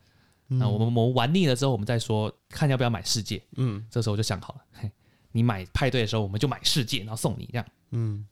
[0.45, 3.41] 那我们我们玩腻了之后，我们再说看要不要买世界。
[3.55, 4.91] 嗯这时候我就想好了，嘿，
[5.31, 7.65] 你买派对的时候，我们就买世界，然后送你这样。
[7.89, 8.25] 嗯，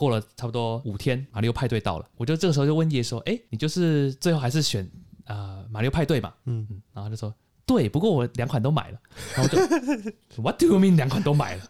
[0.00, 4.90] 过了差不多五天，马里奥派对到了，我就这个时候就问叶说：“哎，你就是最后还是选
[5.26, 7.34] 呃马里奥派对嘛？”嗯嗯，然后他就说
[7.66, 8.98] ：“对，不过我两款都买了。
[9.36, 11.62] ”然后我就 What do you mean 两款都买了？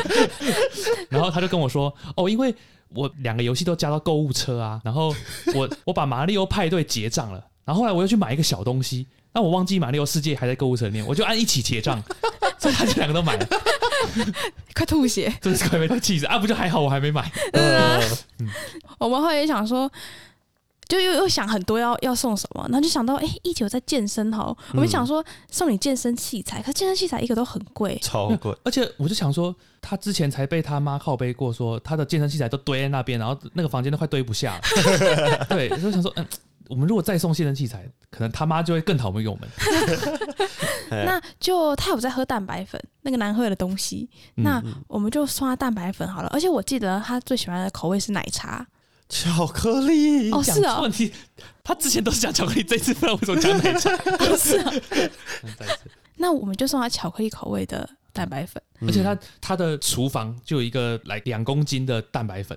[1.10, 2.54] 然后他就跟我说：“哦，因为
[2.88, 5.14] 我两个游戏都加到购物车啊，然后
[5.54, 12.02] 我 我把马里奥派对结账了，然后后来我又去买一个小东西。”那我忘记马里奥世界还在购物车里面，我就按一起结账，
[12.62, 13.46] 所以他就两个都买了，
[14.72, 15.34] 快吐血！
[15.40, 16.38] 真是快被他气死啊！
[16.38, 18.00] 不就还好我还没买， 呃，
[18.98, 19.90] 我们后来也想说，
[20.86, 35.46] 就又又想很多要要送什么，然后就想到，哎、一姐有在健身好，我们想说送你健身器材，可是健身器材一个都很贵，超贵， 而且我就想说，他之前才被他妈靠背过，说他的健身器材都堆在那边，然后那个房间都快堆不下了。
[35.48, 36.24] 对，我就想说，嗯，
[36.68, 39.48] 我们如果再送健身器材，可能他妈就会更讨厌我们。
[40.92, 46.28] 哎那就他有在喝蛋白粉，那个难喝的东西，嗯那我们就送他蛋白粉好了。
[46.32, 48.66] 而且我记得他最喜欢的口味是奶茶，
[49.08, 51.12] 巧克力，哦，讲是哦，错问题，
[51.64, 53.90] 他之前都是讲巧克力，这次不知道为什么讲奶茶。
[54.20, 54.72] 哦是哦，
[55.42, 58.62] 嗯再一次那我们就送他巧克力口味的蛋白粉。
[58.80, 58.88] 嗯。
[58.88, 62.56] 而且他他的厨房就有一个来两公斤的蛋白粉，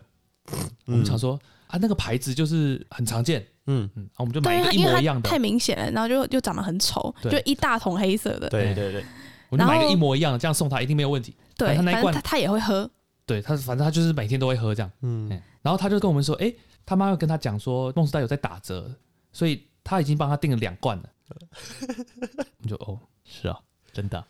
[0.85, 8.49] 我们想说啊，那个牌子就是很常见，嗯，嗯，然后我们就对，买一个一模一样的太，明显了，然后就又长得很丑，就一大桶黑色的。
[8.49, 9.05] 对对对，
[9.49, 11.35] 我们就买一个一模一样的，这样送他一定没有问题。
[11.57, 12.89] 对，他那一罐他他也会喝。
[13.25, 14.91] 对他，反正他就是每天都会喝这样。
[15.01, 16.53] 嗯嗯，然后他就跟我们说，哎、
[16.85, 18.91] 他妈又跟他讲说，梦时代有在打折，
[19.31, 21.09] 所以他已经帮他订了两罐了。
[22.61, 23.57] 我就哦，是啊，
[23.95, 24.17] 真的。
[24.19, 24.25] 啊、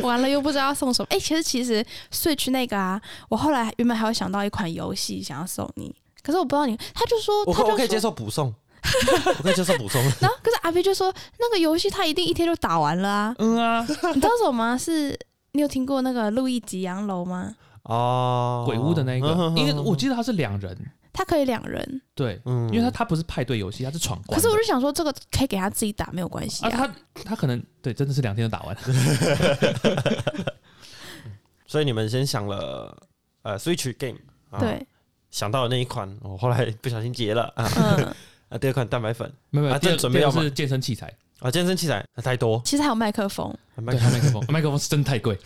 [0.02, 1.06] 完了又不知道要送什么。
[1.10, 8.54] 哎、其实其实 Switch 那个啊，我后来原本还有想到一款游戏想要送你，可是我不知道你，他就说他就说我可我可以接受补送，
[9.38, 14.78] 我可以接受补送， 然后可是阿飞就说那个游戏他一定一天就打完了啊，嗯啊，你知道什么吗？
[14.78, 15.18] 是
[15.52, 17.54] 你有听过那个路易吉洋楼吗？
[17.84, 19.56] 哦，鬼屋的那个，嗯。
[19.56, 20.76] 因为我记得他是两人，
[21.12, 24.34] 他可以两人，对，嗯，因为他他不是派对游戏，他是闯关。
[24.38, 26.94] 可是我就想说，这个可以给他自己打没有关系啊，啊。
[27.14, 28.80] 他他可能对，真的是两天就打完了。
[31.66, 32.96] 所以你们先想了
[33.42, 34.18] 呃 Switch game，
[34.50, 34.86] 啊、对，
[35.30, 37.52] 想到了那一款，我、后来不小心结了。
[37.56, 37.70] 啊。
[37.76, 38.14] 嗯，
[38.50, 39.30] 啊，第二款蛋白粉。
[39.50, 41.10] 没有没有，啊第二这准备要是健身器材，
[41.40, 44.00] 啊，健身器材那太多，其实还有麦克风，麦克
[44.30, 45.38] 风， 麦克风是真的太贵，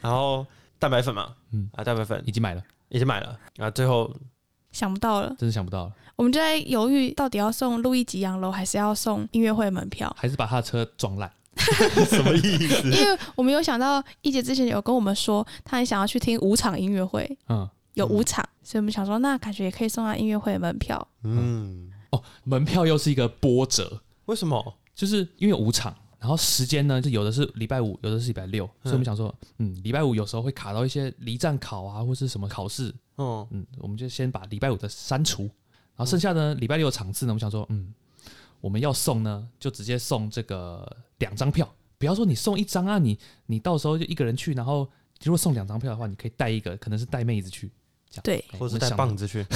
[0.00, 0.44] 然后
[0.78, 1.68] 蛋白粉嘛，嗯。
[1.74, 2.22] 啊，蛋白粉。
[2.26, 4.14] 已经买了，已经买了啊，最后
[4.70, 5.34] 想不到了。
[5.38, 10.14] 真是想不到了，我们就在犹豫，到底要送路易吉洋楼，还是要送音乐会门票？
[10.18, 11.32] 还是把他的车撞烂。
[12.08, 12.88] 什么意思？
[12.90, 21.06] 因为我们有想到，一姐之前有跟我们说，她很想要去听五场音乐会，嗯，有五场，所以我们想说，那感觉也可以送她音乐会的门票。
[21.24, 24.74] 嗯，哦，门票又是一个波折，为什么？
[24.94, 35.44] 就是因为五场，然后时间呢，就有的是礼拜五，有的是礼拜六，所以我们想说，嗯，礼拜五有时候会卡到一些离站考啊，或是什么考试，嗯嗯，我们就先把礼拜五的删除，
[35.96, 37.94] 然后剩下的礼拜六的场次呢，我们想说，嗯，
[38.60, 40.86] 我们要送呢，就直接送这个
[41.20, 41.66] 两张票，
[41.96, 44.86] 不要说你送一张啊，你你到时候就一个人去，然后
[45.24, 47.70] 如果送两张票的话，你可以带一个，可能是带妹子去，
[48.10, 49.46] 这样，对，哎或者是带棒子去？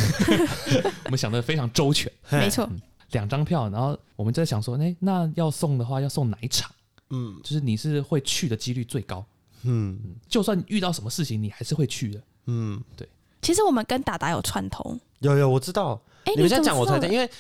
[1.05, 2.67] 我们想的非常周全，没错，
[3.15, 6.71] 两张票，然后我们在想说，哎、那要送的话，要送哪一场？
[7.11, 7.41] 嗯。
[7.43, 9.25] 就是你是会去的几率最高，
[9.62, 9.99] 嗯。
[10.29, 12.23] 就算遇到什么事情，你还是会去的。
[12.47, 13.09] 嗯，对。
[13.41, 15.01] 其实我们跟达达有串通。
[15.21, 16.01] 有有，我知道。
[16.25, 17.01] 哎，你们这样怎么知道的？
[17.01, 17.31] 讲我才知道，因为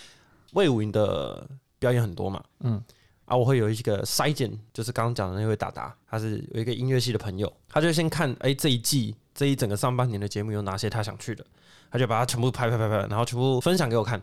[0.52, 1.46] 魏武营的
[1.78, 2.82] 表演很多嘛，嗯，
[3.24, 11.44] 啊，我会有一个筛检，就是刚刚讲的那位达达，他是有一个音乐系的朋友，他就先看，哎、这一季这一整个上半年的节目有哪些他想去的，
[11.90, 14.22] 他就把它全部拍拍拍拍，然后全部分享给我看，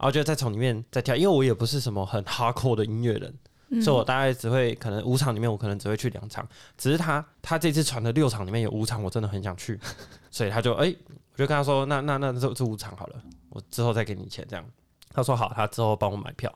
[0.00, 3.34] 然后就再从里面再挑，因为我也不是什么很 hardcore 的音乐人，
[3.68, 6.48] 嗯所以我大概只会可能五场里面我可能只会去两场，
[6.78, 9.78] 只是他他这次传的六场里面有五场我真的很想去，
[10.32, 10.86] 所以他就哎、
[11.34, 13.16] 我就跟他说，那那那这这五场好了，
[13.50, 14.64] 我之后再给你钱这样。
[15.12, 16.50] 他说好，他之后帮我买票。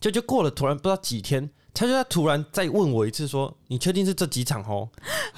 [0.00, 4.88] 就就过了，突然不知道几天，他就在突然再问我一次说，你确定是这几场哦？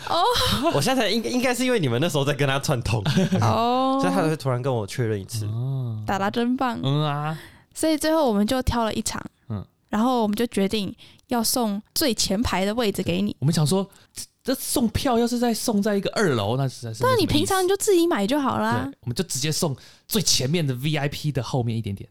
[0.08, 0.22] 哦，
[0.72, 3.02] 我现在应该应该是因为你们那时候在跟他串通，
[3.40, 5.46] 哦 所以他才会突然跟我确认一次。
[5.46, 6.78] 哦，达达真棒。
[6.80, 7.36] 嗯啊，
[7.74, 10.94] 所以最后我们就挑了一场，嗯然后我们就决定
[11.28, 13.36] 要送最前排的位置给你。
[13.38, 17.04] 我们想说，这这送票要是再送在一个二楼，那实在是。
[17.04, 19.76] 那你平常就自己买就好啦对。，我们就直接送
[20.08, 22.08] 最前面的 VIP 的后面一点点。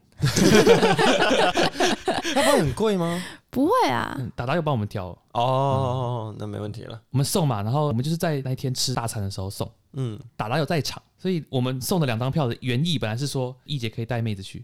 [2.36, 3.22] 那不会很贵吗？
[3.50, 7.02] 不会啊，嗯，达达又帮我们挑，哦，那没问题了。
[7.10, 9.70] 我们送嘛，然后我们就是在那一天吃大餐的时候送。
[9.94, 14.64] 嗯，达达有在场，所以我们送的两张票的原意本来是说一姐可以带妹子去，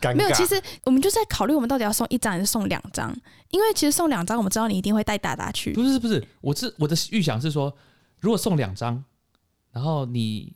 [0.00, 0.16] 尴尬。
[0.16, 0.30] 没有。
[0.32, 3.14] 其实我们就在考虑，我们到底要送一张还是送两张？
[3.50, 5.72] 因为其实送两张，我们知道你一定会带达达去。
[5.72, 7.74] 不是不是，我是我的预想是说，
[8.20, 9.02] 如果送两张，
[9.72, 10.52] 然后你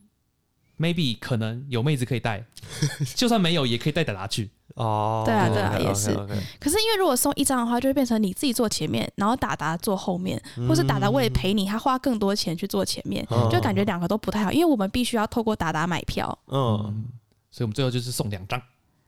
[0.79, 2.45] maybe 可能有妹子可以带，
[3.15, 4.51] 就算没有也可以带达达去。
[4.75, 6.15] 哦，对啊对啊也是
[6.59, 14.51] 可是因为如果送一张的话，就会变成你自己坐前面，然后达达坐后面，或是达达为了陪你，他花更多钱去坐前面，嗯就感觉两个都不太好。
[14.51, 16.39] 因为我们必须要透过达达买票。
[16.47, 17.05] 嗯，嗯，
[17.51, 18.61] 所以我们最后就是送两张，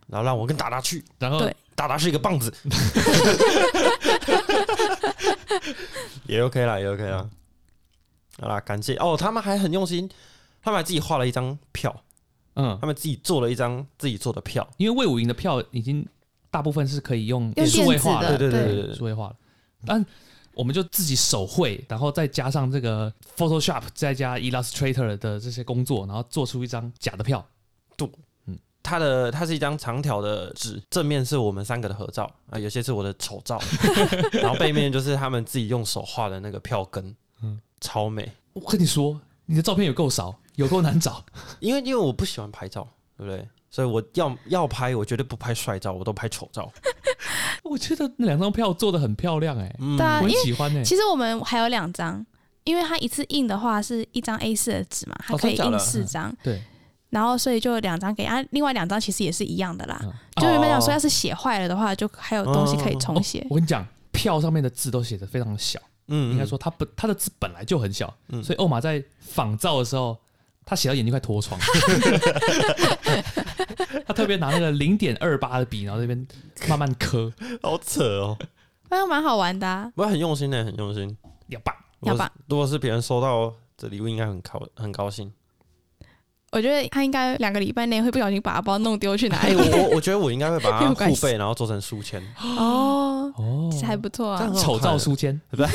[0.06, 1.54] 然后让我跟达达去，然后对。
[1.76, 2.54] 达达是一个棒子，
[6.24, 7.28] 也 OK 啦，也 OK 啦。
[8.40, 8.94] 好啦，感谢。
[8.98, 10.08] 哦，他们还很用心，
[10.62, 12.04] 他们还自己画了一张票，
[12.54, 12.78] 嗯。
[12.80, 14.64] 他，们自己做了一张自己做的票。
[14.76, 16.06] 因为魏武营的票已经
[16.48, 19.34] 大部分是可以用用数位化的对对对对对对数位化了，
[19.84, 20.06] 但
[20.52, 27.44] 我们就自己手绘，然后再加上这个 Photoshop，再加 Illustrator 的这些工作，然后做出一张假的票。
[28.84, 33.60] 它的它是一张长条的纸，正面是我们三个的合照啊，有些是我的丑照，
[34.40, 37.04] 然后背面就是他们自己用手画的那个票根，
[37.42, 38.30] 嗯嗯，超美。
[38.52, 41.24] 我跟你说，你的照片有够少，有够难找。
[41.58, 43.48] 因为因为我不喜欢拍照，对不对？
[43.70, 46.70] 所以我要要拍，我绝对不拍帅照，我都拍丑照。
[47.64, 52.24] 我觉得那两张票做的很漂亮、哎、嗯对啊，我很喜欢哎、其实我们还有两张，
[52.64, 56.62] 因为它一次印的话是一张 A 四的纸嘛，它可以印四张，对，
[57.14, 60.00] 然后所以就两张给啊，另外两张其实也是一样的啦。
[60.02, 60.12] 嗯
[60.42, 63.46] 就原本想哦说，要是写坏了的话，就还有东西可以重写。
[63.48, 70.18] 我跟你讲，票上面的字都写的非常小，嗯应该说它本它的字本来就很小，嗯所以欧玛在仿照的时候，
[70.66, 71.58] 他写到眼睛快脱窗。
[74.06, 76.26] 他特别拿那个零点二八的笔，然后这边
[76.68, 78.36] 慢慢刻，好扯哦，
[78.90, 79.90] 那样蛮好玩的、啊。
[79.94, 81.16] 不过很用心呢，很用心。
[81.46, 81.72] 要棒。
[82.00, 85.32] 要棒如果是别人收到这礼物，应该很高很高兴。
[86.54, 89.56] 我觉得他应该两个礼拜内会不小心把它包弄丢去哪哎、里。
[89.56, 92.22] 我我我觉得我应该会把它 没有关系护背，然后做成书签。
[92.40, 94.48] 哦，哦，哦其实还不错啊。
[94.56, 95.66] 丑照书签，不 对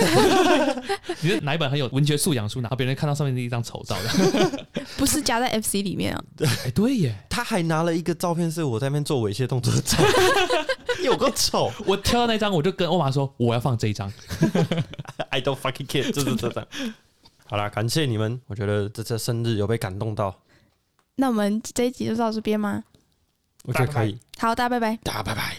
[1.20, 4.66] 你是哪一本很有文学素养书，然后别人看到上面是一张丑照的？
[4.96, 6.24] 不是夹在 FC 里面啊。
[6.66, 14.10] 哎，对耶，他还拿了一个照片，是我在那边做猥亵动作的照片，有个丑我挑到那张，我就跟欧玛说我要放这一张。
[15.30, 16.66] ，I don't fucking care，就是这张。
[17.46, 20.34] 好啦，感谢你们，我觉得这次生日有被感动到，
[21.20, 22.82] 那我们这一集就到这边吗？
[23.66, 24.18] 我觉得可以。
[24.38, 24.96] 好大家拜拜。
[25.04, 25.58] 大家拜拜。